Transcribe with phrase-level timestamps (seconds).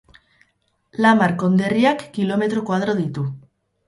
[1.05, 3.27] Lamar konderriak kilometro koadro ditu.